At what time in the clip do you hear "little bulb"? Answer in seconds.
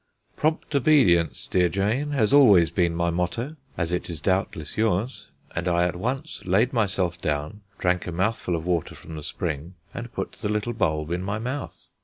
10.49-11.11